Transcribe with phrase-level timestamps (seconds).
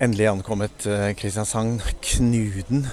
[0.00, 1.80] Endelig ankommet eh, Kristiansand.
[2.02, 2.86] Knuden.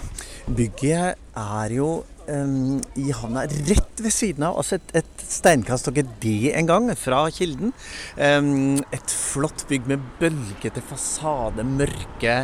[0.47, 1.89] Bygget er jo
[2.27, 4.59] um, i havna rett ved siden av.
[4.59, 7.73] Altså et, et steinkast og ikke det engang, fra Kilden.
[8.17, 12.37] Um, et flott bygg med bølgete fasade, mørke,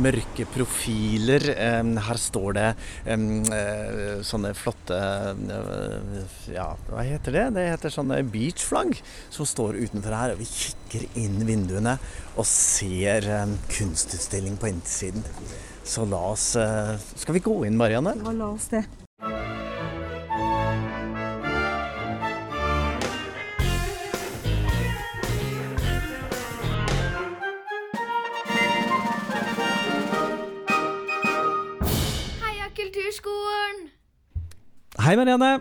[0.00, 1.46] mørke profiler.
[1.80, 2.70] Um, her står det
[3.08, 7.46] uh, sånne flotte uh, Ja, hva heter det?
[7.58, 8.96] Det heter sånne beachflagg
[9.34, 10.34] som står utenfor her.
[10.34, 11.98] Og vi kikker inn vinduene
[12.34, 13.26] og ser
[13.70, 15.24] kunstutstilling på innsiden.
[15.84, 18.14] Så la oss uh, Skal vi gå inn, Marianne?
[18.24, 18.84] Ja, la oss det.
[32.40, 33.90] Heia Kulturskolen!
[35.04, 35.58] Hei, Marianne.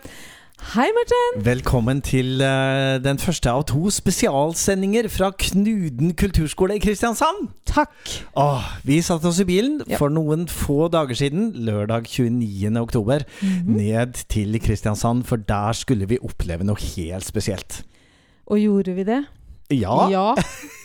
[0.72, 1.44] Hei, Martin.
[1.46, 7.50] Velkommen til uh, den første av to spesialsendinger fra Knuden kulturskole i Kristiansand.
[7.68, 7.92] Takk.
[8.40, 10.00] Åh, vi satte oss i bilen Ja.
[10.00, 12.80] for noen få dager siden, lørdag 29.
[12.80, 13.76] oktober, -hmm.
[13.76, 17.84] ned til Kristiansand, for der skulle vi oppleve noe helt spesielt.
[18.48, 19.26] Og gjorde vi det?
[19.72, 20.36] Ja, Ja,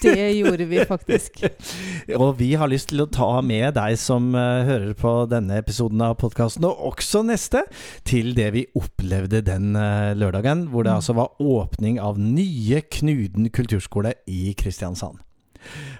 [0.02, 1.40] det gjorde vi faktisk.
[2.20, 6.00] og vi har lyst til å ta med deg som eh, hører på denne episoden
[6.06, 7.64] av podkasten, og også neste,
[8.08, 13.50] til det vi opplevde den eh, lørdagen, hvor det altså var åpning av nye Knuden
[13.52, 15.18] kulturskole i Kristiansand.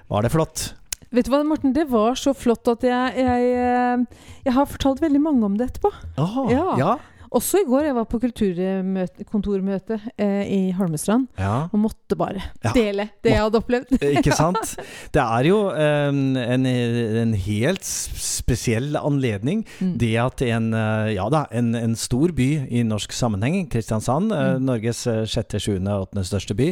[0.09, 0.69] Var det flott?
[1.13, 1.73] Vet du hva, Morten?
[1.77, 5.71] Det var så flott at jeg, jeg, eh, jeg har fortalt veldig mange om det
[5.73, 5.93] etterpå.
[6.21, 6.67] Aha, Ja.
[6.81, 6.97] ja.
[7.35, 7.85] Også i går.
[7.89, 11.69] Jeg var på kulturkontormøte eh, i Holmestrand ja.
[11.73, 12.73] og måtte bare Ja.
[12.75, 13.93] dele det jeg hadde opplevd.
[14.01, 14.75] Ikke sant?
[15.15, 19.65] Det er jo eh, en, en helt spesiell anledning.
[19.81, 19.95] Mm.
[20.01, 24.47] Det at en, eh, ja da, en, en stor by i norsk sammenheng, Kristiansand, eh,
[24.59, 24.65] Mm.
[24.65, 26.71] Norges eh, sjette, sjuende åttende største by,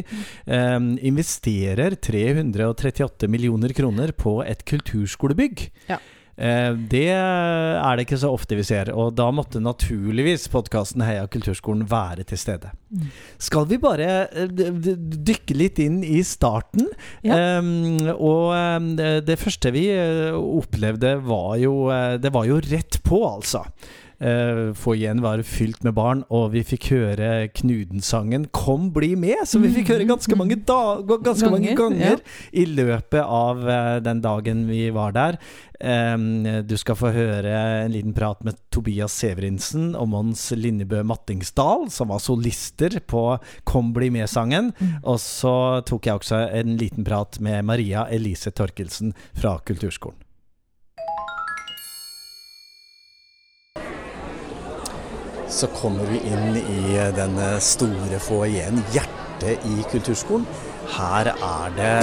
[0.49, 5.67] eh, investerer 338 millioner kroner på et kulturskolebygg.
[5.91, 5.99] Ja.
[6.37, 11.25] Eh, Det er det ikke så ofte vi ser, og da måtte naturligvis podkasten Heia
[11.27, 12.71] kulturskolen være til stede.
[12.93, 13.09] Mm.
[13.41, 16.87] Skal vi bare eh, dykke litt inn i starten?
[17.25, 17.59] Ja.
[18.13, 21.73] Og det, første vi uh, opplevde, var jo
[22.21, 23.63] Det var jo rett på, altså.
[24.17, 29.61] Uh, Foajeen var fylt med barn, og vi fikk høre Knuden-sangen 'Kom, bli med', som
[29.61, 32.17] vi fikk høre ganske mange, ganske mange Ganger, ja.
[32.51, 35.37] i løpet av uh, den dagen vi var der.
[35.77, 37.53] Um, du skal få høre
[37.85, 43.93] en liten prat med Tobias Severinsen og Mons Linnebø Mattingsdal, som var solister på 'Kom,
[43.93, 44.73] bli med'-sangen.
[44.79, 44.93] Mm.
[45.03, 50.26] Og så tok jeg også en liten prat med Maria Elise Torkelsen fra Kulturskolen.
[55.49, 60.47] Så kommer vi inn i den store foajeen, hjertet i Kulturskolen.
[60.97, 61.95] Her er det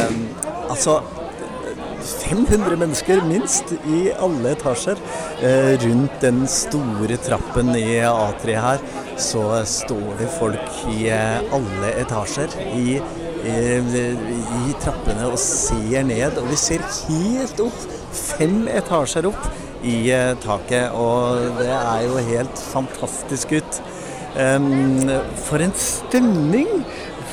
[0.71, 1.01] altså
[2.05, 5.01] 500 mennesker minst i alle etasjer.
[5.43, 8.85] Eh, rundt den store trappen i A3 her
[9.21, 13.59] så står det folk i eh, alle etasjer i, i,
[14.61, 16.41] i trappene og ser ned.
[16.41, 17.85] Og vi ser helt opp,
[18.15, 19.49] fem etasjer opp
[19.85, 23.81] i eh, taket, og det er jo helt fantastisk ut.
[25.47, 26.81] For en stemning!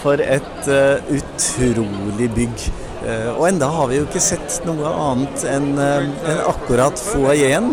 [0.02, 2.64] For et eh, utrolig bygg.
[3.06, 7.70] Eh, og enda har vi jo ikke sett noe annet enn enn akkurat foajeen.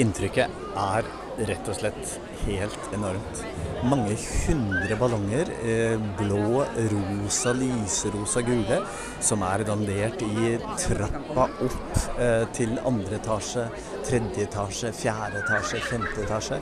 [0.00, 1.10] Inntrykket er
[1.52, 3.44] rett og slett helt enormt.
[3.82, 6.62] Mange hundre ballonger, eh, blå,
[6.92, 8.78] rosa, lyserosa, gule,
[9.20, 13.66] som er dandert i trappa opp eh, til andre etasje,
[14.06, 16.60] tredje etasje, fjerde etasje, femte etasje.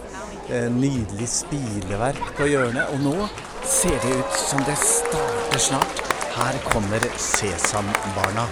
[0.48, 2.88] Eh, nydelig spileverk på hjørnet.
[2.96, 3.28] Og nå
[3.68, 6.04] ser det ut som det starter snart.
[6.40, 8.48] Her kommer Sesambarna.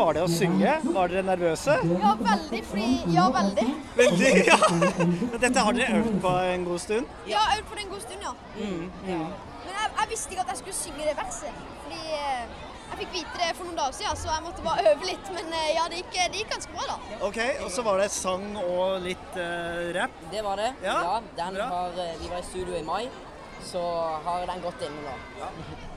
[0.00, 0.72] Var det å synge?
[0.94, 1.76] Var dere nervøse?
[1.90, 3.66] Ja, veldig, fordi Ja, veldig.
[3.98, 4.58] Veldig, ja!
[5.44, 7.14] Dette har dere øvd på en god stund?
[7.28, 8.32] Ja, øvd på det en god stund, ja.
[8.64, 11.62] Men jeg, jeg visste ikke at jeg skulle synge det verset.
[11.84, 12.58] Fordi eh,
[12.90, 15.30] Jeg fikk vite det for noen dager siden, så jeg måtte bare øve litt.
[15.36, 17.20] Men eh, ja, det gikk, det gikk ganske bra, da.
[17.28, 20.18] Ok, og så var det sang og litt uh, rap.
[20.32, 20.72] Det var det.
[20.86, 20.98] Ja,
[21.38, 21.70] den bra.
[21.76, 23.04] har, vi var i studio i mai,
[23.70, 23.84] så
[24.26, 25.89] har den gått inne nå.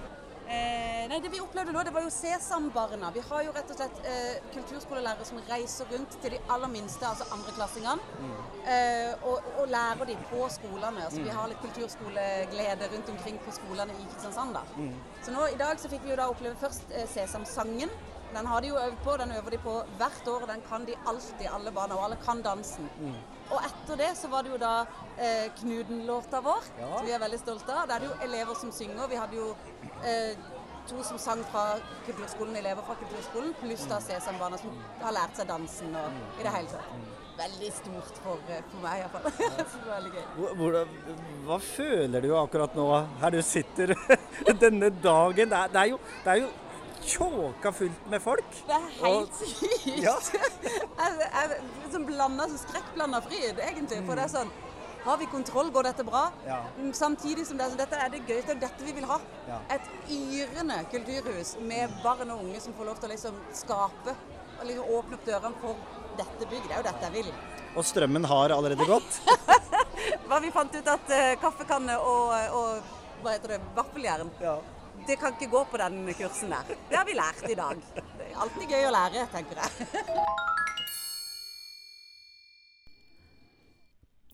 [0.53, 3.09] Eh, nei, Det vi opplevde nå, det var jo Sesambarna.
[3.15, 7.05] Vi har jo rett og slett eh, kulturskolelærere som reiser rundt til de aller minste,
[7.09, 8.01] altså andreklassingene,
[8.65, 11.05] eh, og, og lærer de på skolene.
[11.07, 14.53] Altså, Vi har litt kulturskoleglede rundt omkring på skolene i Kristiansand.
[14.59, 14.63] da.
[15.25, 17.89] Så nå i dag så fikk vi jo da oppleve først eh, Sesamsangen.
[18.33, 20.85] Den har de jo øvd på, den øver de på hvert år, og den kan
[20.85, 22.89] de alltid, alle barna, og alle kan dansen.
[23.53, 24.73] Og etter det så var det jo da
[25.21, 27.87] eh, Knuden-låta vår, som vi er veldig stolte av.
[27.89, 29.07] Da er det jo elever som synger.
[29.11, 29.49] Vi hadde jo
[30.01, 30.33] eh,
[30.89, 31.77] to som sang fra
[32.07, 34.73] kulturskolen, elever fra kulturskolen, pluss da Sesambarna som
[35.03, 36.95] har lært seg dansen og i det hele tatt.
[37.37, 39.29] Veldig stort for, eh, for meg iallfall.
[39.71, 40.25] så det var veldig gøy.
[40.39, 40.97] Hvor- Hvordan,
[41.47, 42.89] hva føler du akkurat nå
[43.21, 43.95] her du sitter
[44.65, 45.49] denne dagen?
[45.53, 46.51] Det er, det er jo, det er jo
[47.05, 48.59] tjåka fullt med folk.
[48.67, 49.87] Det er helt sykt.
[50.03, 50.13] Ja.
[51.01, 51.57] jeg, jeg,
[51.91, 54.01] som blanda, så skrekkblanda fryd, egentlig.
[54.07, 54.53] For det er sånn
[55.03, 55.67] Har vi kontroll?
[55.75, 56.29] Går dette bra?
[56.47, 56.61] Ja.
[56.77, 59.17] Mm, Samtidig som det er sånn, dette er det gøyeste, og dette vi vil ha.
[59.49, 59.57] Ja.
[59.75, 64.15] Et yrende kulturhus med barn og unge som får lov til å liksom skape
[64.61, 66.69] og liksom åpne opp dørene for dette bygget.
[66.69, 67.33] Det er jo dette jeg vil.
[67.73, 69.19] Og strømmen har allerede gått.
[70.29, 74.57] Hva vi fant ut at uh, kaffekanne og, og hva heter det, vaffeljern Ja.
[75.07, 76.75] Det kan ikke gå på den kursen der.
[76.89, 77.81] Det har vi lært i dag.
[77.95, 80.62] Det er alltid gøy å lære, tenker jeg.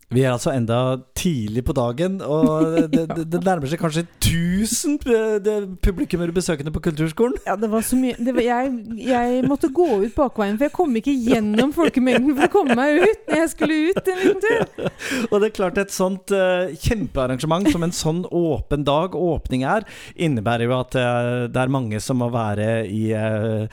[0.10, 2.64] Vi er altså enda tidlig på dagen, og
[2.94, 7.36] det, det, det nærmer seg kanskje 1000 pu- det- publikummere besøkende på kulturskolen.
[7.46, 8.72] Ja, det var så mye det var, jeg,
[9.06, 13.04] jeg måtte gå ut bakveien, for jeg kom ikke gjennom folkemengden for å komme meg
[13.04, 14.90] ut når jeg skulle ut en liten tur.
[15.30, 19.86] Og det er klart et sånt uh, kjempearrangement som en sånn åpen dag, åpning er,
[20.18, 23.70] innebærer jo at uh, det er mange som må være i, uh,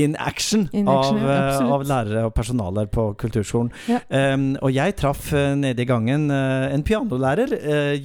[0.00, 3.68] in action, In action, av, eh, av lærere og personaler på kulturskolen.
[3.90, 4.00] Ja.
[4.08, 7.54] Um, og jeg traff eh, nede i gangen eh, en pianolærer,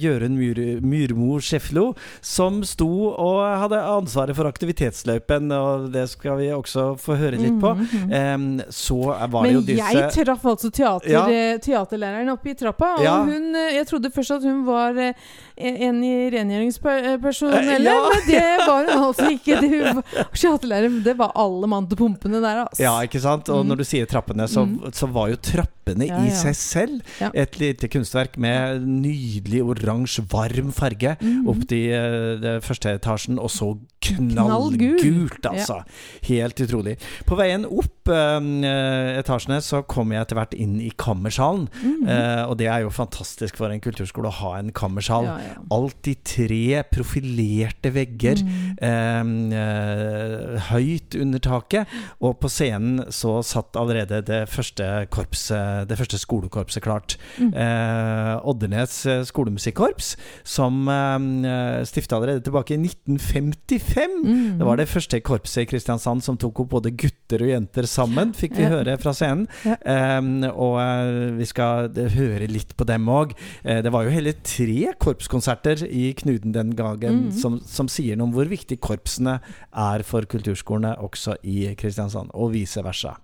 [0.00, 1.94] Jørund Myr Myrmo Skjeflo,
[2.24, 7.58] som sto og hadde ansvaret for aktivitetsløypen, og det skal vi også få høre litt
[7.60, 7.72] på.
[8.10, 8.96] Um, så
[9.30, 11.22] var det jo disse Men jeg traff altså teater, Ja.
[11.30, 13.18] eh, teaterlæreren oppe i trappa, og Ja.
[13.24, 15.12] hun eh, Jeg trodde først at hun var eh,
[15.56, 18.08] en i rengjøringspersonellet, Eh, ja.
[18.10, 19.60] men det var hun altså ikke.
[19.60, 22.82] Det, det var alle mann til pumpene der, altså.
[22.82, 23.48] Ja, ikke sant?
[23.52, 24.64] Og når du sier trappene, så,
[24.96, 27.00] så var jo trappene i seg selv
[27.34, 31.46] et lite kunstverk med nydelig oransje, varm farge Mm.
[31.48, 35.82] opp til eh, første etasjen, og så knallgult, altså.
[36.26, 36.96] Helt utrolig.
[37.28, 42.08] På veien opp eh, etasjene så kom jeg etter hvert inn i kammersalen, Mm.
[42.08, 45.24] eh, og det er jo fantastisk for en kulturskole å ha en kammersal.
[45.24, 45.54] Ja, ja.
[45.70, 49.52] Alltid tre profilerte vegger, Mm.
[49.52, 51.86] eh, høyt under taket.
[52.20, 57.16] Og på scenen så satt allerede det første korpset, det første skolekorpset klart.
[57.38, 57.52] Mm.
[57.54, 64.16] Eh, Oddernes eh, skolemusikkorps, som eh, stifta allerede tilbake i 1955.
[64.24, 64.58] Mm.
[64.58, 67.99] Det var det første korpset i Kristiansand som tok opp både gutter og jenter sammen,
[68.36, 69.46] fikk vi høre fra scenen.
[69.66, 70.20] Eh,
[70.50, 73.34] og eh, vi skal eh, høre litt på dem òg.
[73.64, 77.32] Eh, det var jo hele tre korpskonserter i Knuden den gangen mm.
[77.40, 79.38] som, som sier noe om hvor viktig korpsene
[79.70, 83.16] er for kulturskolene også i Kristiansand, og vice versa.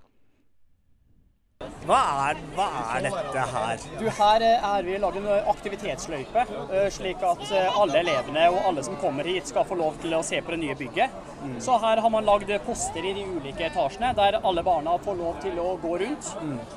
[1.86, 1.98] Hva
[2.30, 2.64] er, hva
[2.96, 3.82] er dette her?
[4.00, 6.42] Du, her eh, er vi laget en aktivitetsløype,
[6.74, 10.16] eh, slik at eh, alle elevene og alle som kommer hit skal få lov til
[10.18, 11.22] å se på det nye bygget.
[11.62, 15.36] Så her har man lagd poster i de ulike etasjene, der alle barna får lov
[15.44, 16.30] til å gå rundt.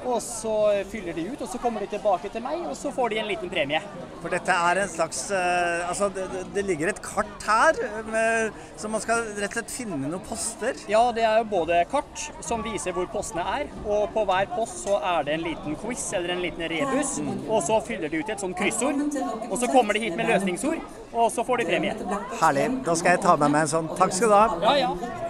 [0.05, 0.53] Og så
[0.91, 3.29] fyller de ut, og så kommer de tilbake til meg, og så får de en
[3.31, 3.81] liten premie.
[4.21, 8.51] For dette er en slags eh, Altså, det, det- ligger et kart her, eh, med,
[8.77, 10.77] så man skal rett og slett finne noen poster.
[10.91, 14.83] Ja, det er jo både kart som viser hvor postene er, og på hver post
[14.83, 17.15] så er det en liten quiz eller en liten rebus,
[17.47, 19.01] og så fyller de ut et sånt kryssord.
[19.49, 21.95] Og så kommer de hit med løsningsord, og så får de premie.
[22.41, 22.69] Herlig.
[22.85, 23.89] Da skal jeg ta med meg en sånn.
[23.99, 24.45] Takk skal du ha.
[24.67, 25.27] Ja, ja.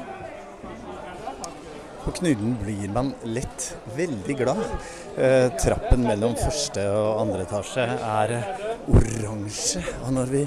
[2.04, 4.62] På Knuden blir man lett veldig glad.
[5.20, 8.36] Eh, trappen mellom første og andre etasje er
[8.88, 9.84] oransje.
[10.06, 10.46] Og når vi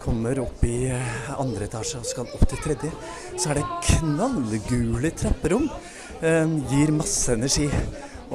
[0.00, 2.90] kommer opp i eh, andre etasje og skal opp til tredje,
[3.36, 5.68] så er det knallgule trapperom.
[6.24, 7.68] Eh, gir masse energi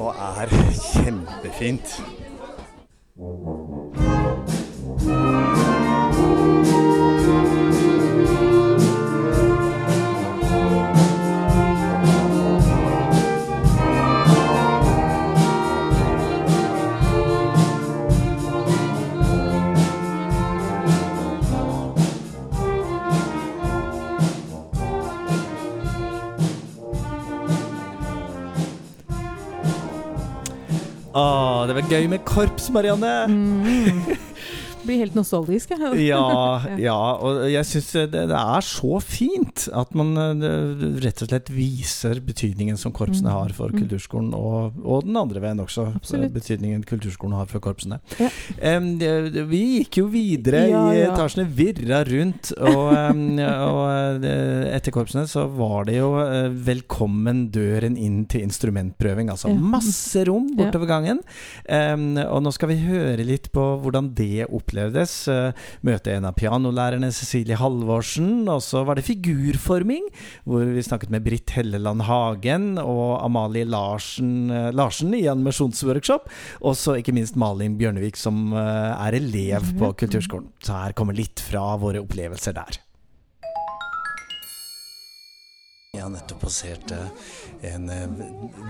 [0.00, 0.46] og er
[0.94, 2.00] kjempefint.
[31.76, 33.14] Vel gøy med korps, Marianne?
[33.28, 34.02] Mm.
[34.80, 35.98] Blir helt nostalgisk, jeg.
[36.10, 41.28] Ja, ja, og jeg syns det, det er så fint at man eh, rett og
[41.28, 43.34] slett viser betydningen som korpsene Mm.
[43.36, 43.82] har for Mm.
[43.82, 46.32] kulturskolen, og, og den andre veien også, Absolutt.
[46.32, 47.98] betydningen kulturskolen har for korpsene.
[48.18, 48.30] Ja.
[48.60, 54.90] Det- vi gikk jo videre Ja, i etasjene, virra rundt, og, um, og eh, etter
[54.96, 59.28] korpsene så var det jo eh, velkommen døren inn til instrumentprøving.
[59.30, 61.20] Altså masse rom bortover gangen.
[61.68, 65.14] Um, og nå skal vi høre litt på hvordan det opplevdes.
[65.28, 65.50] Uh,
[65.86, 68.46] møte en av pianolærerne, Cecilie Halvorsen.
[68.48, 70.06] Og så var det figurforming,
[70.48, 76.28] hvor vi snakket med Britt Helleland Hagen og Amalie Larsen, eh, Larsen i animasjonsworkshop.
[76.62, 80.50] Og så ikke minst Malin Bjørnevik, som eh, er elev på kulturskolen.
[80.62, 82.80] Så her kommer litt fra våre opplevelser der.
[86.10, 86.92] Har nettopp passert
[87.66, 88.06] en eh,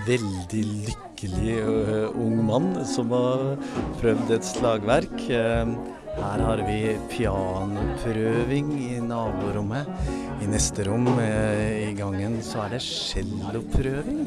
[0.07, 3.55] veldig lykkelig eh, ung mann som har
[4.01, 5.15] prøvd et slagverk.
[5.29, 5.73] Eh,
[6.11, 9.87] her har vi pianoprøving i naborommet.
[10.43, 14.19] I neste rom i gangen så er det celloprøving.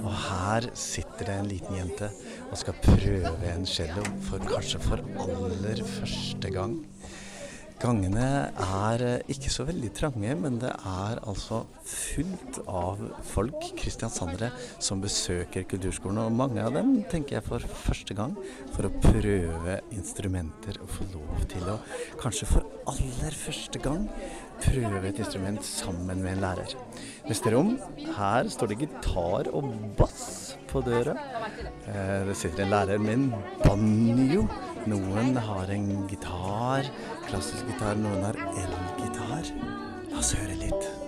[0.00, 2.08] Og her sitter det en liten jente
[2.48, 6.78] og skal prøve en cello for kanskje for aller første gang.
[7.86, 14.48] Gangene er eh, ikke så veldig trange, men det er altså fullt av folk, kristiansandere,
[14.82, 16.18] som besøker kulturskolen.
[16.24, 18.34] Og mange av dem tenker jeg for første gang
[18.74, 21.78] for å prøve instrumenter og få lov til å
[22.18, 24.08] kanskje for aller første gang
[24.64, 26.74] prøve et instrument sammen med en lærer.
[27.30, 27.76] Neste rom,
[28.18, 30.45] her står det gitar og bass
[30.76, 31.16] på døra.
[31.88, 33.26] Eh, Det sitter en lærer med en
[33.64, 34.44] banjo.
[34.86, 36.90] Noen har en gitar,
[37.26, 39.52] klassisk gitar, noen har elgitar.
[40.10, 41.05] La oss høre litt.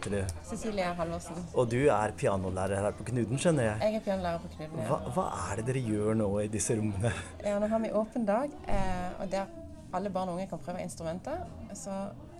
[0.00, 0.34] Heter du?
[0.48, 1.36] Cecilie Halvorsen.
[1.54, 3.76] Og du er pianolærer her på Knuden, skjønner jeg.
[3.82, 4.86] Jeg er pianolærer på Knuden.
[4.88, 7.12] Hva, hva er det dere gjør nå i disse rommene?
[7.44, 9.46] ja, nå har vi åpen dag, eh, og der
[9.92, 11.44] alle barn og unge kan prøve instrumenter.
[11.74, 11.96] Så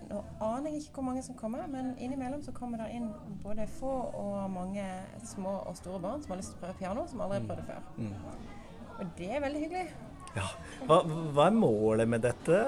[0.09, 3.11] nå aner jeg ikke hvor mange som kommer, men innimellom så kommer det inn
[3.43, 3.91] både få
[4.23, 4.85] og mange
[5.25, 7.61] små og store barn som har lyst til å prøve piano, som aldri har prøvd
[7.61, 7.83] det før.
[7.97, 8.15] Mm.
[8.97, 9.85] Og det er veldig hyggelig.
[10.31, 10.47] Ja.
[10.87, 11.01] Hva,
[11.35, 12.59] hva er målet med dette?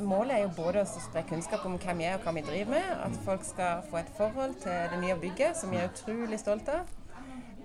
[0.00, 2.72] Målet er jo både å spre kunnskap om hvem vi er og hva vi driver
[2.72, 2.92] med.
[3.04, 6.80] At folk skal få et forhold til det nye bygget, som vi er utrolig stolte
[6.80, 6.94] av.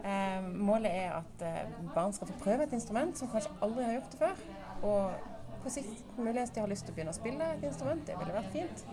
[0.06, 1.62] Eh, målet er at eh,
[1.96, 4.44] barn skal få prøve et instrument som kanskje aldri har gjort det før.
[4.86, 5.35] Og
[5.66, 8.04] på sikt muligens de har lyst til å begynne å spille et instrument.
[8.06, 8.84] Det ville vært fint.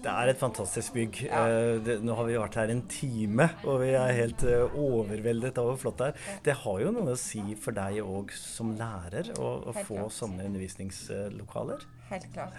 [0.00, 1.18] Det er et fantastisk bygg.
[1.28, 5.60] Eh, det, nå har vi vært her en time, og vi er helt eh, overveldet
[5.60, 6.22] av hvor flott det er.
[6.48, 10.16] Det har jo noe å si for deg òg som lærer å, å få klart.
[10.16, 11.84] sånne undervisningslokaler.
[12.08, 12.56] Helt klart.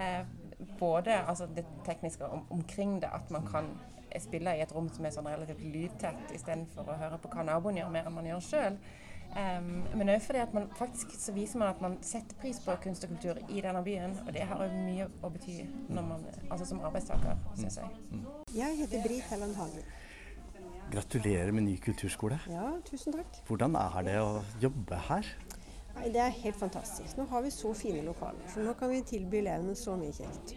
[0.00, 0.22] Eh,
[0.80, 3.68] både altså, det tekniske om, omkring det, at man kan
[4.20, 7.80] spille i et rom som er sånn relativt lydtett, istedenfor å høre på hva naboen
[7.80, 8.80] gjør, mer enn man gjør sjøl.
[9.32, 13.06] Men òg fordi at man faktisk så viser man at man setter pris på kunst
[13.06, 14.18] og kultur i denne byen.
[14.26, 18.22] Og det har jo mye å bety når man, altså som arbeidstaker, syns jeg.
[18.56, 19.88] Jeg heter Brit Helland Hagen.
[20.92, 22.36] Gratulerer med ny kulturskole.
[22.52, 23.40] Ja, tusen takk.
[23.48, 25.28] Hvordan er det å jobbe her?
[25.96, 27.16] Nei, det er helt fantastisk.
[27.16, 30.54] Nå har vi så fine lokaler, så nå kan vi tilby elevene så mye kjekt.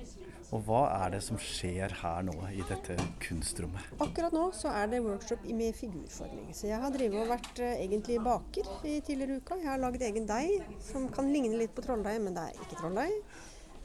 [0.54, 3.88] Og hva er det som skjer her nå i dette kunstrommet?
[4.04, 6.52] Akkurat nå så er det workshop med figurforming.
[6.54, 9.58] Så jeg har drevet og vært eh, egentlig baker i tidligere uka.
[9.62, 12.80] Jeg har laget egen deig som kan ligne litt på trolldeig, men det er ikke
[12.84, 13.18] trolldeig.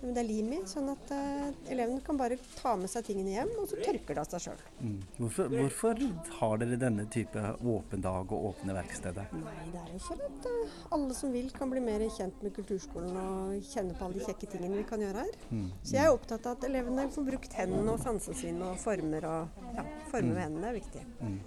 [0.01, 3.35] Men det er lim i, sånn at uh, elevene kan bare ta med seg tingene
[3.35, 4.63] hjem, og så tørker det av seg sjøl.
[4.81, 4.95] Mm.
[5.19, 6.05] Hvorfor, hvorfor
[6.39, 9.29] har dere denne type åpen dag og åpne verksteder?
[9.37, 12.55] Nei, det er jo for at uh, alle som vil kan bli mer kjent med
[12.57, 15.39] kulturskolen og kjenne på alle de kjekke tingene vi kan gjøre her.
[15.51, 15.69] Mm.
[15.83, 19.29] Så jeg er opptatt av at elevene får brukt hendene og sansene sine og former
[19.29, 21.05] og ja, forme med hendene er viktig.
[21.21, 21.39] Mm.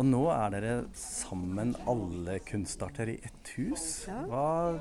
[0.00, 3.86] Og nå er dere sammen alle kunstarter i ett hus.
[4.30, 4.74] Hva,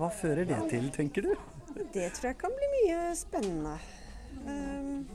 [0.00, 1.34] hva fører det til, tenker du?
[1.74, 3.76] Det tror jeg kan bli mye spennende.
[4.44, 5.06] Um,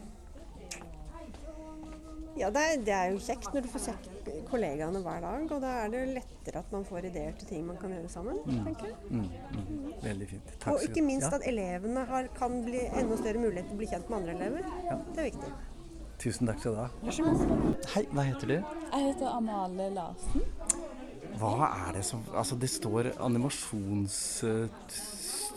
[2.40, 4.10] ja, det er, det er jo kjekt når du får sett
[4.50, 7.66] kollegaene hver dag, og da er det jo lettere at man får ideer til ting
[7.68, 8.98] man kan gjøre sammen, tenker jeg.
[9.10, 9.26] Mm,
[9.56, 9.90] mm.
[10.04, 10.54] Veldig fint.
[10.62, 13.90] Takk Og ikke minst at elevene har, kan bli enda større mulighet til å bli
[13.92, 14.72] kjent med andre elever.
[14.88, 15.00] Ja.
[15.10, 15.52] Det er viktig.
[16.20, 16.88] Tusen takk skal du ha.
[17.04, 17.90] Vær så god.
[17.96, 18.56] Hei, hva heter du?
[18.60, 20.48] Jeg heter Amalie Larsen.
[21.40, 23.14] Hva er det som Altså, det står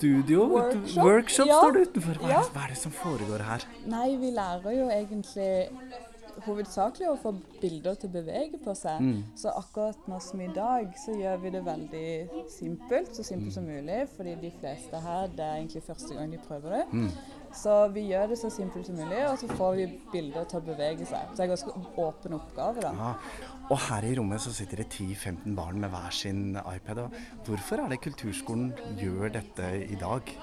[0.02, 0.48] animasjonsstudio?
[0.48, 1.04] Workshop.
[1.04, 1.58] Workshop Ja.
[1.60, 2.14] står det utenfor.
[2.14, 2.42] Hva Ja.
[2.42, 3.60] hva er det som foregår her?
[3.86, 5.68] Nei, vi lærer jo egentlig
[6.46, 9.00] hovedsakelig å få bilder til å bevege på seg.
[9.00, 9.22] Mm.
[9.36, 13.64] Så akkurat nå som i dag, så gjør vi det veldig simpelt, så simpelt som
[13.64, 14.08] mulig.
[14.16, 16.84] Fordi de fleste her, det er egentlig første gang de prøver det.
[16.92, 17.10] Mm.
[17.54, 20.64] Så vi gjør det så simpelt som mulig, og så får vi bilder til å
[20.64, 21.20] bevege seg.
[21.30, 22.92] Så det er ganske åpen oppgave, da.
[22.92, 23.14] Ja.
[23.72, 27.06] Og her i rommet så sitter det 10-15 barn med hver sin iPad.
[27.06, 27.14] Og
[27.46, 30.34] hvorfor er det Kulturskolen gjør dette i dag?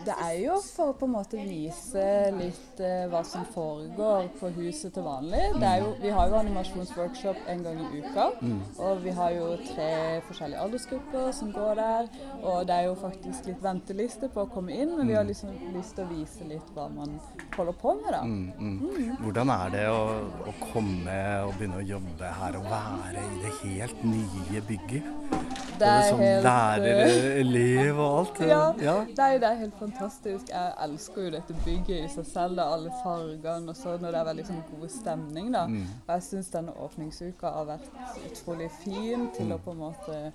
[0.00, 4.48] Det er jo for å på en måte vise litt eh, hva som foregår på
[4.56, 5.42] huset til vanlig.
[5.60, 8.62] Det er jo, vi har jo animasjonsworkshop en gang i uka, Mm.
[8.78, 9.90] og vi har jo tre
[10.28, 12.08] forskjellige aldersgrupper som går der.
[12.40, 15.52] Og det er jo faktisk litt venteliste på å komme inn, men vi har liksom
[15.74, 17.18] lyst til å vise litt hva man
[17.58, 18.22] holder på med, da.
[18.24, 18.78] Mm, mm.
[18.80, 19.16] Mm.
[19.20, 20.00] Hvordan er det å,
[20.48, 25.69] å komme og begynne å jobbe her og være i det helt nye bygget?
[25.80, 28.40] Det Både som helt, lærer, elev og alt?
[28.52, 28.94] Ja, ja.
[29.16, 30.50] Nei, det er helt fantastisk.
[30.52, 32.56] Jeg elsker jo dette bygget i seg selv.
[32.60, 35.50] da, Alle fargene og sånn, og det er veldig sånn god stemning.
[35.56, 35.64] da.
[35.72, 35.86] Mm.
[36.06, 37.90] Og jeg syns denne åpningsuka har vært
[38.30, 39.52] utrolig fin til Mm.
[39.56, 40.32] å på en måte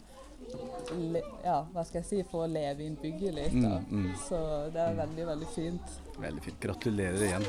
[1.13, 3.53] le, Ja, hva skal jeg si, for å leve inn bygget litt.
[3.61, 3.77] da.
[3.89, 4.15] Mm, mm.
[4.27, 4.39] Så
[4.73, 5.81] det er veldig, veldig fint.
[6.19, 6.59] Veldig fint.
[6.59, 7.45] Gratulerer igjen.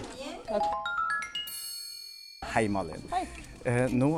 [0.47, 0.65] Takk.
[2.55, 3.03] Hei, Malin.
[3.13, 3.27] Hei.
[3.67, 4.11] Eh, nå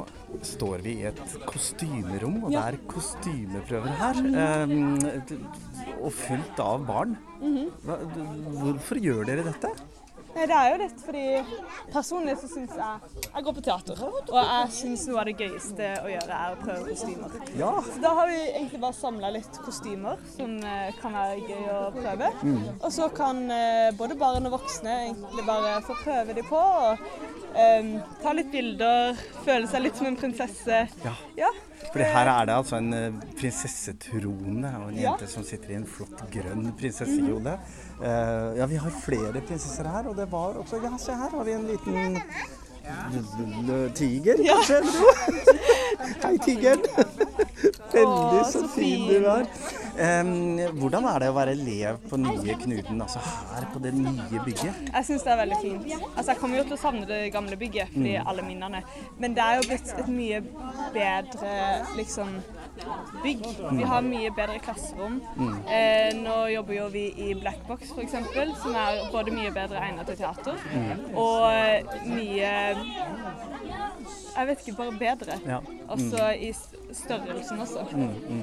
[0.44, 2.66] står vi i et kostymerom, og Ja.
[2.70, 4.14] det er kostymeprøver her.
[4.22, 5.06] Mhm.
[5.06, 7.16] Eh, og fullt av barn.
[7.40, 7.70] Mhm.
[7.84, 7.96] Hva,
[8.60, 9.70] hvorfor gjør dere dette?
[10.38, 11.44] Det er jo litt fordi
[11.90, 15.88] personlig så syns jeg Jeg går på teater, og jeg syns noe av det gøyeste
[16.04, 17.30] å gjøre er å prøve kostymer.
[17.58, 17.72] Ja.
[17.80, 21.92] Så da har vi egentlig bare samla litt kostymer som eh, kan være gøy å
[21.96, 22.30] prøve.
[22.44, 22.68] Mm.
[22.84, 26.56] Og så kan eh, både barn og voksne egentlig bare få prøve de på.
[26.56, 26.98] og
[27.54, 29.14] eh, Ta litt bilder,
[29.44, 30.84] føle seg litt som en prinsesse.
[31.04, 31.14] Ja.
[31.36, 31.48] Ja.
[31.92, 35.12] for her er det altså en eh, prinsessetrone og en Ja.
[35.12, 37.58] jente som sitter i en flott grønn prinsessekjole.
[37.98, 41.44] Uh, ja, vi har flere prinsesser her, og det var også Ja, se her har
[41.44, 42.20] vi en liten
[43.94, 44.80] tiger, kanskje?
[44.84, 45.12] noe?
[46.22, 46.82] Hei, tigeren.
[47.92, 49.08] Veldig så fin.
[49.08, 49.46] du er.
[49.98, 53.18] Em, hvordan er det å være elev på nye Knuten, altså
[53.54, 54.76] her på det nye bygget?
[54.94, 55.88] Jeg syns det er veldig fint.
[56.16, 58.26] Altså, Jeg kommer jo til å savne det gamle bygget, fordi Mm.
[58.28, 58.82] alle minnene.
[59.18, 60.40] Men det er jo blitt et mye
[60.94, 61.52] bedre
[61.96, 62.28] liksom,
[63.24, 63.42] bygg.
[63.78, 65.20] Vi har mye bedre klasserom.
[65.36, 65.56] Mm.
[65.68, 68.12] Eh, nå jobber jo vi i Black Box f.eks.,
[68.62, 71.16] som er både mye bedre egnet til teater, Mm.
[71.16, 71.50] og
[72.06, 72.54] mye
[74.38, 75.36] Jeg vet ikke, bare bedre.
[75.46, 75.58] Ja.
[75.90, 76.52] Også i
[76.94, 77.82] størrelsen også.
[77.92, 78.42] Mm, mm.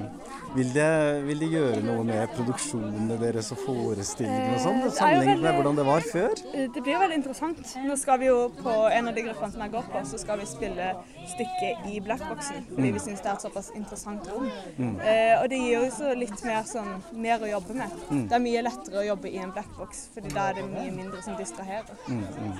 [0.55, 0.87] Vil, det,
[1.27, 4.81] vil det gjøre noe med produksjonene deres og forestillingene og sånn?
[4.83, 6.35] Eh, Sammenlignet med hvordan det var før?
[6.51, 7.61] Eh, Det blir veldig interessant.
[7.85, 10.41] Nå skal vi jo på en av de gruppene som jeg går på, så skal
[10.43, 10.89] vi spille
[11.31, 12.65] stykket i Blackboxen.
[12.73, 12.93] Fordi Mm.
[12.93, 14.49] vi syns det er et såpass interessant rom.
[14.77, 14.99] Mm.
[14.99, 17.89] Eh, og det gir jo så litt mer, sånn, mer å jobbe med.
[18.11, 18.27] Mm.
[18.27, 21.21] Det er mye lettere å jobbe i en blackbox, fordi da er det mye mindre
[21.23, 21.95] som distraherer.
[22.07, 22.59] Mm, mm.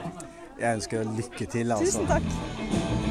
[0.59, 1.99] Jeg ønsker lykke til, altså.
[1.99, 3.03] Tusen takk.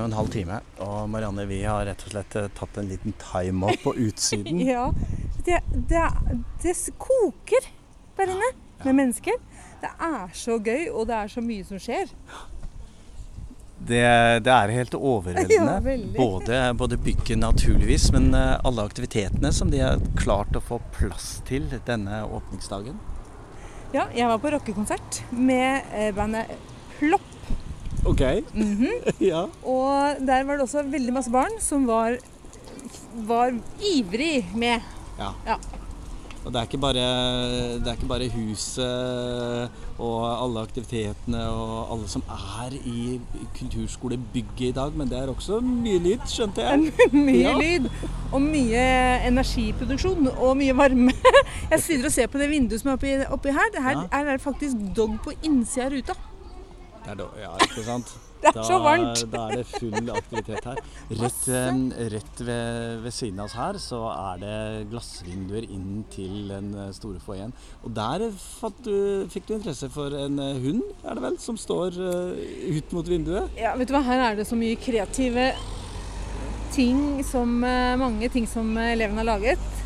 [0.00, 2.88] En og en halv time, og Marianne, vi har rett og slett eh, tatt en
[2.88, 4.62] liten time-up på utsiden.
[4.70, 4.90] Ja.
[5.44, 6.02] Det, det,
[6.62, 7.64] det koker
[8.18, 8.50] der inne
[8.84, 9.36] med mennesker.
[9.80, 12.12] Det er så gøy, og det er så mye som skjer.
[13.80, 14.02] Det,
[14.44, 15.80] det er helt overveldende.
[15.90, 20.80] Ja, både, både bygget naturligvis, men eh, alle aktivitetene som de har klart å få
[20.96, 23.00] plass til denne åpningsdagen.
[23.96, 26.52] Ja, jeg var på rockekonsert med eh, bandet
[27.00, 27.26] Plopp.
[28.06, 28.22] Ok.
[28.54, 28.86] Mhm.
[29.32, 29.44] ja.
[29.64, 32.16] Og der var det også veldig masse barn som var,
[33.28, 33.52] var
[33.94, 34.80] ivrig med.
[35.18, 35.34] Ja.
[35.46, 35.56] Ja.
[36.40, 37.00] Og det er ikke bare,
[37.84, 43.18] det er ikke bare huset og alle aktivitetene og alle som er i
[43.58, 46.94] kulturskolebygget i dag, men det er også mye lyd, skjønte jeg.
[47.12, 47.52] mye Ja.
[47.60, 47.90] lyd
[48.32, 48.86] og mye
[49.28, 51.12] energiproduksjon og mye varme.
[51.74, 53.68] Jeg sitter og ser på det vinduet som er oppi, oppi her.
[53.76, 54.24] Det her Ja.
[54.32, 56.16] er faktisk dog på innsida av ruta.
[57.10, 58.10] Det er da, ja, ikke sant?
[58.40, 59.22] Det er så varmt.
[59.32, 60.78] Da er det full aktivitet her.
[61.20, 61.48] Rett,
[62.14, 64.60] rett ved, ved siden av oss her så er det
[64.92, 67.52] glassvinduer inn til den eh, store foajeen.
[67.82, 71.58] Og der fatt du, fikk du interesse for en eh, hund, er det vel, som
[71.60, 73.50] står eh, ut mot vinduet?
[73.58, 75.50] Ja, vet du hva, her er det så mye kreative
[76.70, 79.80] ting som, mange ting som elevene har laget.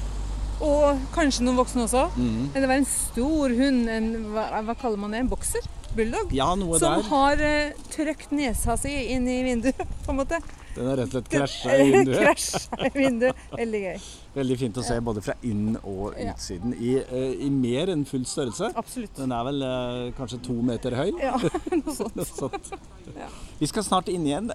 [0.63, 2.05] Og kanskje noen voksne også.
[2.21, 2.53] Mm.
[2.55, 5.65] Det var en stor hund, en, hva, hva kaller man det, en bokser?
[5.97, 6.35] Bulldog?
[6.35, 7.07] Ja, noe som der.
[7.11, 10.41] har uh, trøkt nesa si inn i vinduet, på en måte.
[10.75, 12.23] Den har rett og slett krasja i vinduet.
[12.25, 13.43] Krasja i vinduet.
[13.55, 14.07] Veldig gøy.
[14.35, 16.73] Veldig fint å se både fra inn- og utsiden.
[16.83, 18.73] I, eh, I mer enn full størrelse.
[18.75, 19.15] Absolutt.
[19.21, 21.13] Den er vel eh, kanskje to meter høy.
[21.23, 21.37] Ja,
[21.79, 22.19] noe sånt.
[22.19, 22.73] Noe sånt.
[23.15, 23.31] Ja.
[23.61, 24.51] Vi skal snart inn igjen,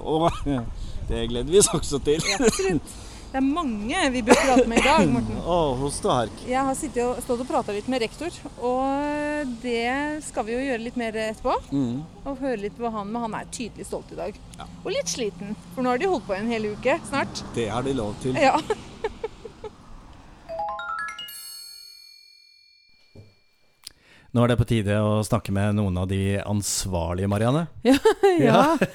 [0.00, 0.30] og
[1.10, 2.24] det gleder vi oss også til.
[2.38, 2.96] Absolutt.
[3.28, 5.40] Det er mange vi bør prate med i dag, Morten.
[5.52, 6.38] Å, host og hark.
[6.48, 8.32] Jeg har sittet og, stått og prata litt med rektor,
[8.64, 11.58] og det skal vi jo gjøre litt mer etterpå.
[11.68, 11.98] Mm.
[12.24, 14.38] Og høre litt på han, men han er tydelig stolt i dag.
[14.80, 17.44] Og litt sliten, for nå har de holdt på en hel uke snart.
[17.56, 18.38] Det har de lov til.
[18.40, 18.56] Ja.
[24.28, 27.64] Nå er det på tide å snakke med noen av de ansvarlige, Marianne.
[27.84, 27.96] Ja,
[28.44, 28.60] ja.
[28.76, 28.88] Ja,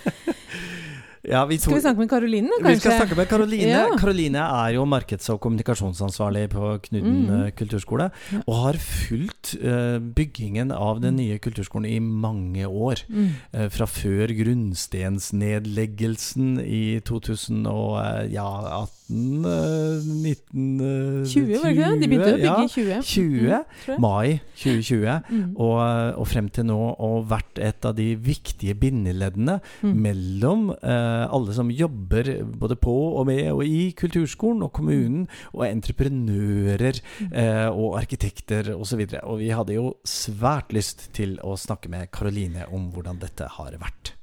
[1.23, 2.73] vi to- Skal vi snakke med Karoline, kanskje?
[2.73, 3.67] Vi skal snakke med Karoline.
[3.69, 3.87] Ja.
[3.97, 7.43] Karoline er jo markeds- og kommunikasjonsansvarlig på Knudden Mm.
[7.45, 8.11] eh, kulturskole,
[8.47, 12.95] og har fulgt uh, byggingen av den nye kulturskolen i mange år.
[13.09, 13.29] Mm.
[13.55, 20.81] Uh, fra før grunnstensnedleggelsen i 2018 eh, 19...
[20.81, 21.99] eh, 20, var det ikke det?
[22.03, 23.01] De begynte å bygge i 20.
[23.03, 25.55] 20 Mm, mai 2020, Mm.
[25.59, 25.79] og,
[26.19, 29.93] og frem til nå og vært et av de viktige bindeleddene Mm.
[30.05, 35.65] mellom eh, alle som jobber både på og med og i kulturskolen og kommunen, og
[35.67, 36.99] entreprenører
[37.31, 39.01] eh, og arkitekter osv.
[39.03, 43.19] Og, så og vi hadde jo svært lyst til å snakke med Karoline om hvordan
[43.21, 44.13] dette har vært.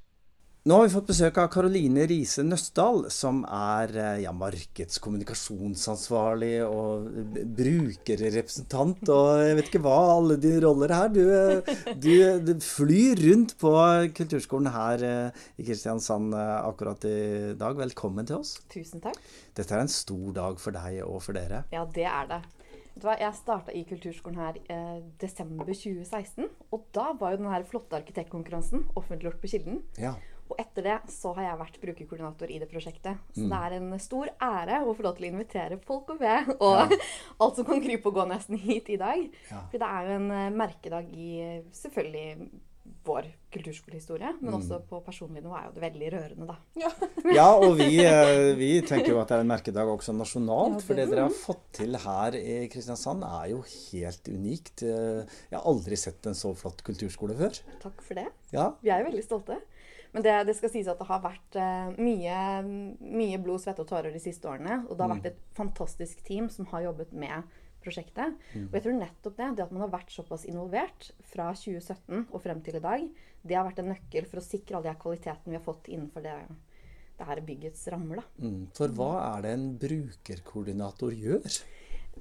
[0.69, 7.07] Nå har vi fått besøk av Karoline Riise Nøstdal, som er eh, ja, markedskommunikasjonsansvarlig og
[7.57, 11.09] brukerrepresentant og jeg vet ikke hva, alle dine roller her.
[11.15, 11.65] Du, eh,
[11.97, 13.73] du, du flyr rundt på
[14.19, 17.73] kulturskolen her eh, i Kristiansand akkurat i dag.
[17.81, 18.61] Velkommen til oss.
[18.69, 19.17] Tusen takk.
[19.57, 21.65] Dette er en stor dag for deg og for dere.
[21.73, 22.45] Ja, det er det.
[23.01, 26.51] Jeg starta i kulturskolen her eh, desember 2016.
[26.69, 29.81] Og da var jo den flotte arkitektkonkurransen offentliggjort på Kilden.
[29.97, 30.19] Ja.
[30.51, 33.19] Og etter det så har jeg vært brukerkoordinator i det prosjektet.
[33.35, 33.51] Så Mm.
[33.51, 36.91] det er en stor ære å få lov til å invitere folk og ved og
[36.91, 36.97] Ja.
[37.41, 39.31] alt som kan krype og gå nesten hit i dag.
[39.51, 39.61] Ja.
[39.71, 42.51] For det er jo en eh, merkedag i selvfølgelig
[43.07, 44.59] vår kulturskolehistorie, men Mm.
[44.61, 46.57] også på personlig nivå er jo det veldig rørende, da.
[47.39, 50.81] Ja, og vi, eh, vi tenker jo at det er en merkedag også nasjonalt.
[50.81, 54.83] Ja, For det- det dere har fått til her i Kristiansand er jo helt unikt.
[54.83, 57.61] Eh, Jeg har aldri sett en så flott kulturskole før.
[57.81, 58.27] Takk for det.
[58.53, 58.73] Ja.
[58.83, 59.61] Vi er jo veldig stolte.
[60.13, 62.37] Men det, det skal sies at det har vært uh, mye,
[62.99, 64.81] mye blod, svette og tårer de siste årene.
[64.89, 65.17] Og det har Mm.
[65.21, 67.45] vært et fantastisk team som har jobbet med
[67.81, 68.35] prosjektet.
[68.55, 68.67] Mm.
[68.69, 72.43] Og jeg tror nettopp det, det at man har vært såpass involvert fra 2017 og
[72.43, 73.07] frem til i dag,
[73.47, 76.27] det har vært en nøkkel for å sikre all den kvaliteten vi har fått innenfor
[76.27, 76.35] det,
[77.17, 78.21] det her byggets rammer.
[78.43, 78.67] Mm.
[78.77, 81.47] For hva er det en brukerkoordinator gjør?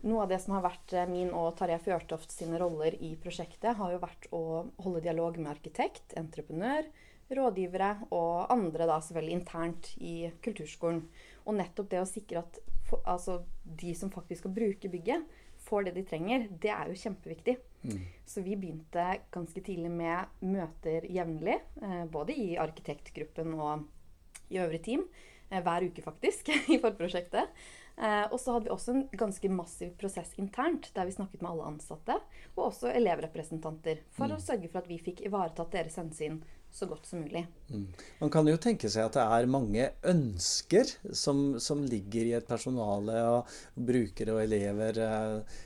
[0.06, 3.74] Noe av det som har vært eh, min og Tarjei Fjørtoft sine roller i prosjektet,
[3.76, 4.42] har jo vært å
[4.86, 6.88] holde dialog med arkitekt, entreprenør,
[7.30, 11.04] rådgivere og andre da selvfølgelig internt i kulturskolen.
[11.46, 15.26] Og nettopp det å sikre at for, altså, de som faktisk skal bruke bygget,
[15.70, 17.58] får det de trenger, det er jo kjempeviktig.
[17.84, 18.00] Mm.
[18.26, 23.86] Så vi begynte ganske tidlig med møter jevnlig, eh, både i arkitektgruppen og
[24.50, 25.06] i øvrig team.
[25.52, 27.54] Eh, hver uke, faktisk, i forprosjektet.
[28.00, 31.52] Eh, og så hadde vi også en ganske massiv prosess internt, der vi snakket med
[31.52, 32.16] alle ansatte,
[32.56, 34.38] og også elevrepresentanter, for Mm.
[34.38, 37.42] å sørge for at vi fikk ivaretatt deres hensyn så godt som mulig.
[37.74, 37.88] Mm.
[38.22, 42.48] Man kan jo tenke seg at det er mange ønsker som, som ligger i et
[42.48, 45.00] personale og brukere og elever.
[45.04, 45.58] Eh,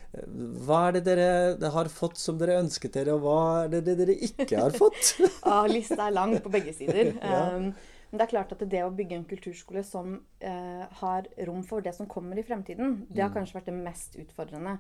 [0.64, 4.16] Hva er det dere har fått som dere ønsket dere, og hva er det dere
[4.30, 5.16] ikke har fått?
[5.46, 7.14] Ja, lista er lang på begge sider.
[7.22, 7.48] Ja.
[7.58, 7.74] Um,
[8.14, 11.82] men det er klart at det å bygge en kulturskole som eh, har rom for
[11.82, 13.40] det som kommer i fremtiden, det har Mm.
[13.40, 14.76] kanskje vært det mest utfordrende.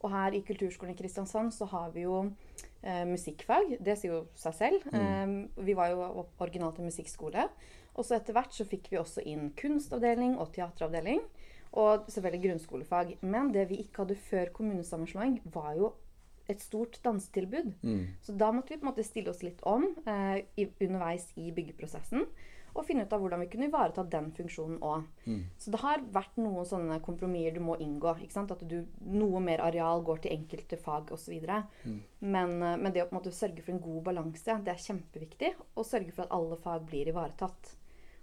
[0.00, 2.22] Og her i Kulturskolen i Kristiansand så har vi jo
[2.82, 3.76] eh, musikkfag.
[3.84, 4.88] Det sier jo seg selv.
[4.92, 5.50] Mm.
[5.66, 7.48] Vi var jo originalt en musikkskole.
[7.98, 11.22] Og så etter hvert så fikk vi også inn kunstavdeling og teateravdeling.
[11.78, 13.16] Og selvfølgelig grunnskolefag.
[13.20, 15.92] Men det vi ikke hadde før kommunesammenslåing, var jo
[16.48, 17.74] et stort dansetilbud.
[17.82, 18.06] Mm.
[18.24, 21.50] Så da måtte vi på en måte stille oss litt om eh, i, underveis i
[21.54, 22.24] byggeprosessen.
[22.74, 25.06] Og finne ut av hvordan vi kunne ivareta den funksjonen òg.
[25.26, 25.40] Mm.
[25.58, 28.14] Så det har vært noen sånne kompromisser du må inngå.
[28.14, 31.40] At du, noe mer areal går til enkelte fag osv.
[31.84, 31.98] Mm.
[32.20, 34.86] Men, eh, men det å på en måte sørge for en god balanse, det er
[34.86, 35.54] kjempeviktig.
[35.74, 37.74] Og sørge for at alle fag blir ivaretatt.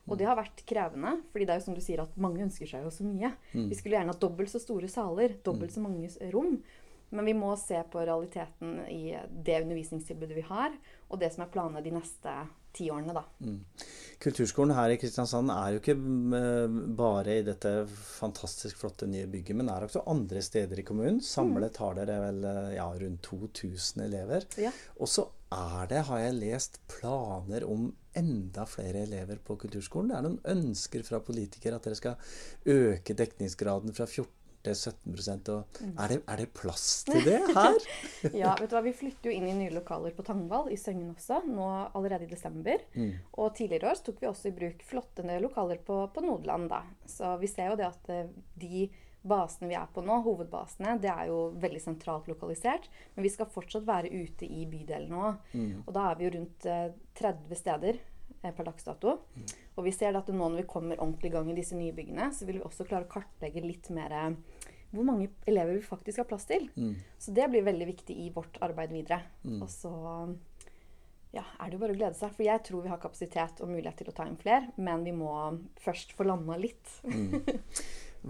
[0.05, 2.69] Og det har vært krevende, fordi det er jo som du sier at mange ønsker
[2.69, 3.31] seg jo så mye.
[3.55, 3.69] Mm.
[3.71, 6.59] Vi skulle gjerne hatt dobbelt så store saler, dobbelt så mange rom.
[7.09, 10.75] Men vi må se på realiteten i det undervisningstilbudet vi har,
[11.09, 12.33] og det som er planene de neste
[12.75, 13.23] ti årene, da.
[13.39, 13.61] Mm.
[14.23, 19.55] Kulturskolen her i Kristiansand er jo ikke mm, bare i dette fantastisk flotte nye bygget,
[19.59, 21.21] men er også andre steder i kommunen.
[21.23, 24.47] Samlet har dere vel eh, ja, rundt 2000 elever.
[24.61, 24.73] Ja.
[24.99, 30.11] Og så er det, har jeg lest, planer om enda flere elever på kulturskolen.
[30.11, 32.19] Det er noen ønsker fra politikere at dere skal
[32.71, 34.27] øke dekningsgraden fra 14
[34.65, 37.79] til 17 og er det, er det plass til det her?
[38.33, 41.13] ja, vet du hva, Vi flytter jo inn i nye lokaler på Tangvall i Søgnen
[41.13, 42.83] også, nå allerede i desember.
[42.97, 43.13] Mm.
[43.37, 46.69] Og tidligere år tok vi også i bruk flotte lokaler på, på Nodeland.
[46.69, 46.83] da.
[47.09, 48.87] Så vi ser jo det at eh, de
[49.25, 52.89] basene vi er på nå, hovedbasene, det er jo veldig sentralt lokalisert.
[53.15, 55.31] Men vi skal fortsatt være ute i bydelen nå.
[55.53, 55.71] Mm.
[55.85, 59.17] Og da er vi jo rundt eh, 30 steder eh, per dags dato.
[59.75, 62.29] Og vi ser at nå når vi kommer ordentlig i gang i disse nye byggene,
[62.33, 64.54] så vil vi også klare å kartlegge litt mer eh,
[64.95, 66.67] hvor mange elever vi faktisk har plass til.
[66.75, 66.95] Mm.
[67.21, 69.21] Så det blir veldig viktig i vårt arbeid videre.
[69.43, 69.61] Mm.
[69.61, 69.93] Og så
[71.35, 72.31] ja, er det jo bare å glede seg.
[72.35, 75.15] For jeg tror vi har kapasitet og mulighet til å ta inn flere, men vi
[75.15, 75.33] må
[75.83, 76.99] først få landa litt.
[77.03, 77.43] Mm.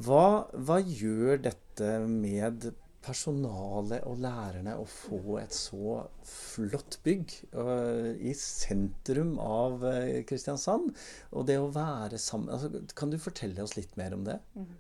[0.05, 2.65] Hva, hva gjør dette med
[3.05, 10.89] personalet og lærerne å få et så flott bygg uh, i sentrum av øh, Kristiansand?
[11.31, 14.39] Og det å være sammen altså, Kan du fortelle oss litt mer om det?
[14.57, 14.73] Mhm.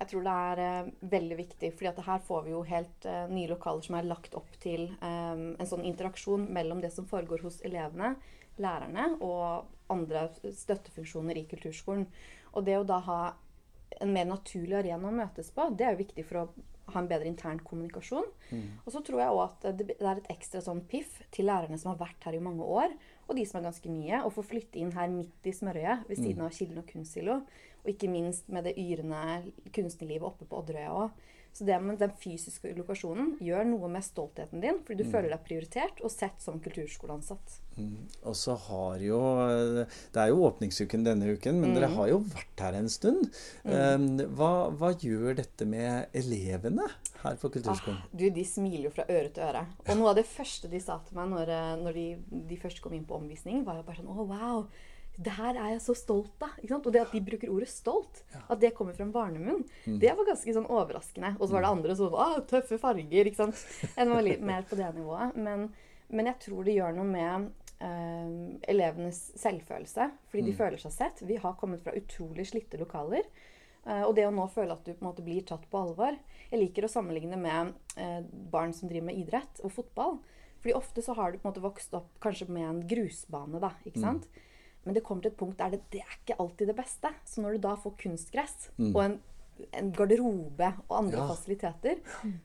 [0.00, 3.50] Jeg tror det er eh, veldig viktig, fordi her får vi jo helt eh, nye
[3.50, 7.60] lokaler som er lagt opp til eh, en sånn interaksjon mellom det som foregår hos
[7.68, 8.14] elevene,
[8.60, 12.06] lærerne og andre støttefunksjoner i kulturskolen.
[12.56, 13.20] Og det å da ha
[14.00, 16.48] en mer naturlig arena å møtes på, det er jo viktig for å
[16.90, 18.26] ha en bedre intern kommunikasjon.
[18.84, 21.78] Og så tror jeg òg at det det er et ekstra sånn piff til lærerne
[21.78, 22.94] som har vært her i mange år,
[23.28, 26.18] og de som er ganske nye, å få flytte inn her midt i smørøyet ved
[26.18, 26.46] siden Mm.
[26.46, 27.36] av Kilden og Kunstsilo.
[27.84, 31.10] Og ikke minst med det yrende kunstnerlivet oppe på Odderøya òg.
[31.52, 35.10] Så det med den fysiske lokasjonen gjør noe med stoltheten din, fordi du Mm.
[35.10, 37.56] føler deg prioritert og sett som kulturskoleansatt.
[37.76, 38.06] Mm.
[38.22, 41.74] Og så har jo øh, Det er jo åpningsuken denne uken, men Mm.
[41.74, 43.32] dere har jo vært her en stund.
[43.64, 43.72] Mm.
[43.72, 46.86] Um, hva, hva gjør dette med elevene
[47.24, 47.98] her på kulturskolen?
[47.98, 49.66] Ah, du, de smiler jo fra øre til øre.
[49.88, 52.06] Og noe av det første de sa til meg når, eh, når de,
[52.46, 54.66] de først kom inn på omvisning, var jo bare sånn Å, wow!
[55.22, 56.54] Det her er jeg så stolt av.
[56.68, 56.86] Sant?
[56.86, 59.98] Og det at de bruker ordet 'stolt', at det kommer fra en barnemunn, Mm.
[60.00, 61.36] det var ganske sånn overraskende.
[61.40, 63.66] Og så var det andre sånn Å, tøffe farger, ikke sant.
[63.98, 65.36] En var litt mer på det nivået.
[65.36, 65.70] Men,
[66.08, 67.52] men jeg tror det gjør noe med
[67.82, 70.10] eh, elevenes selvfølelse.
[70.30, 70.56] Fordi de Mm.
[70.58, 71.20] føler seg sett.
[71.26, 73.22] Vi har kommet fra utrolig slitte lokaler.
[73.86, 76.14] Uh, og det å nå føle at du på en måte blir tatt på alvor
[76.52, 80.18] Jeg liker å sammenligne med uh, barn som driver med idrett og fotball.
[80.60, 83.70] Fordi ofte så har du på en måte vokst opp kanskje med en grusbane, da.
[83.86, 84.22] ikke Mm.
[84.84, 87.10] Men det kommer til et punkt der det, det er ikke alltid det beste.
[87.28, 88.94] Så når du da får kunstgress Mm.
[88.96, 89.20] og en,
[89.76, 91.26] en garderobe og andre Ja.
[91.28, 91.98] fasiliteter,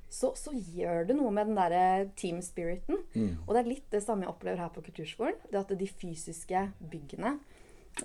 [0.10, 2.98] så, så gjør det noe med den derre team spiriten.
[3.15, 3.38] Mm.
[3.48, 5.38] Og det er litt det samme jeg opplever her på kulturskolen.
[5.52, 7.39] Det at de fysiske byggene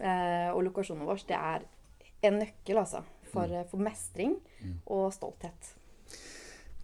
[0.01, 1.67] eh, og lokasjonene våre, det er
[2.23, 3.03] en nøkkel, altså.
[3.33, 3.53] For, Mm.
[3.61, 4.37] eh, for mestring
[4.87, 5.75] og stolthet.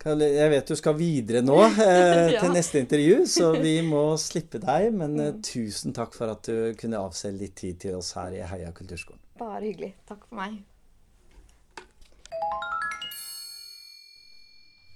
[0.06, 2.40] Jeg vet du skal videre nå eh, Ja.
[2.44, 4.92] til neste intervju, så vi må slippe deg.
[4.94, 8.44] Men eh, tusen takk for at du kunne avse litt tid til oss her i
[8.46, 9.18] Heia kulturskolen.
[9.40, 9.94] Bare hyggelig.
[10.06, 10.62] Takk for meg.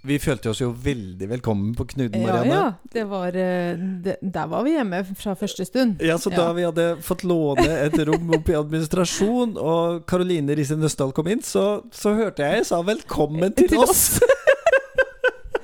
[0.00, 2.54] Vi følte oss jo veldig velkommen på Knuden, Marianne.
[2.54, 2.68] ja.
[2.94, 6.00] Det var, eh, det, der var vi hjemme fra første stund.
[6.00, 10.78] Ja, så da vi hadde fått låne et rom oppe i administrasjon, og Karoline Riise
[10.80, 14.22] Nøstdal kom inn, så, så hørte jeg jeg sa 'velkommen til, Til oss'.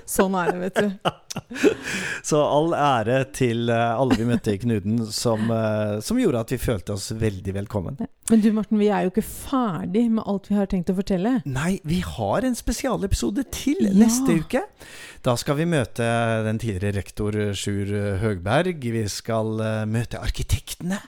[0.07, 1.13] Sånn er det, vet du.
[2.29, 6.55] Så all ære til eh, alle vi møtte i Knuden, som, eh, som gjorde at
[6.55, 7.99] vi følte oss veldig velkommen.
[8.31, 11.37] Men du Morten, vi er jo ikke ferdig med alt vi har tenkt å fortelle.
[11.47, 13.93] Nei, vi har en spesialepisode til Ja.
[13.95, 14.63] neste uke.
[15.25, 16.05] Da skal vi møte
[16.47, 17.89] den tidligere rektor Sjur
[18.23, 18.79] Høgberg.
[18.83, 20.99] Vi skal eh, møte arkitektene,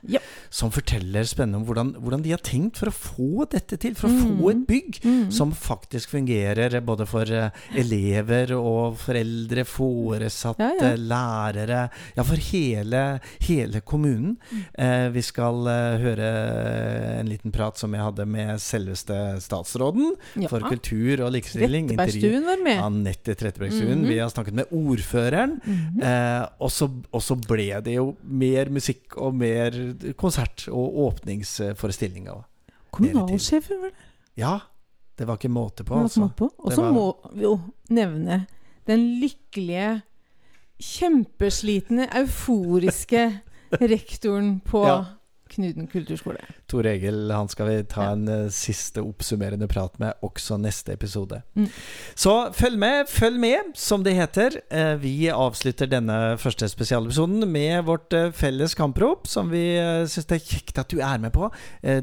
[0.50, 3.94] som forteller spennende om hvordan, hvordan de har tenkt for å få dette til.
[3.98, 5.28] For å få et bygg Mm.
[5.32, 10.96] som faktisk fungerer både for eh, elever og foreldre, foresatte, Ja, ja.
[10.98, 11.82] lærere.
[12.16, 14.36] Ja, for hele, hele kommunen.
[14.50, 14.64] Mm.
[14.74, 16.30] Eh, vi skal eh, høre
[17.20, 20.48] en liten prat som jeg hadde med selveste statsråden Ja.
[20.50, 21.92] for kultur og likestilling.
[21.92, 22.82] Trettebergstuen var med.
[22.88, 24.02] Anette Trettebergstuen.
[24.02, 24.07] Mhm.
[24.08, 25.60] Vi har snakket med ordføreren.
[25.64, 26.02] Mhm.
[26.02, 29.70] eh, og, så, og så ble det jo mer musikk og mer
[30.16, 32.44] konsert og åpningsforestillinger.
[32.90, 34.04] Kommunalsjefen var der.
[34.36, 34.58] ja,
[35.18, 36.28] det var ikke måte på, Det altså.
[36.36, 36.50] på.
[36.58, 37.58] Og så var- må vi jo
[37.90, 38.46] nevne
[38.86, 40.02] den lykkelige,
[40.80, 43.40] kjempeslitne, euforiske
[43.92, 44.98] rektoren på Ja.
[45.48, 46.42] Knuden kulturskole.
[46.70, 51.40] Tor Egil han skal vi ta en uh, siste oppsummerende prat med også neste episode.
[51.58, 51.68] Mm.
[52.18, 54.58] Så følg med, følg med, som det heter.
[54.72, 60.28] Uh, vi avslutter denne første spesialepisoden med vårt uh, felles kamprop, som vi uh, syns
[60.28, 61.48] det er kjekt at du er med på.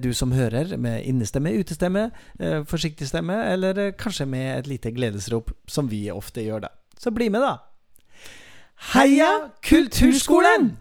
[0.02, 2.10] du som hører, med innestemme, utestemme,
[2.68, 6.74] forsiktig stemme, eller kanskje med et lite gledesrop, som vi ofte gjør, da.
[7.00, 7.58] Så bli med, da!
[8.94, 10.78] Heia Kulturskolen!